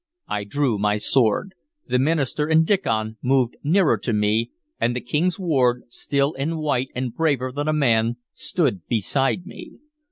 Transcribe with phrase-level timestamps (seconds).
[0.27, 1.53] I drew my sword.
[1.87, 6.89] The minister and Diccon moved nearer to me, and the King's ward, still and white
[6.95, 9.73] and braver than a man, stood beside me.